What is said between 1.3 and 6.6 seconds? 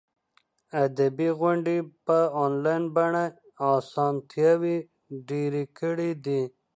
غونډې په انلاین بڼه اسانتیاوې ډېرې کړي دي.